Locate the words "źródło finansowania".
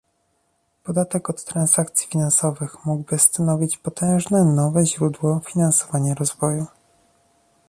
4.85-6.13